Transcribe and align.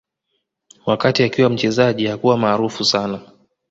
Wakati 0.85 1.23
akiwa 1.23 1.49
mchezaji 1.49 2.07
hakuwa 2.07 2.37
maarufu 2.37 2.85
sana 2.85 3.19